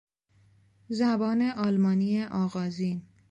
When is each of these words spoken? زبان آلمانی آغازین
زبان 0.89 1.41
آلمانی 1.41 2.21
آغازین 2.23 3.01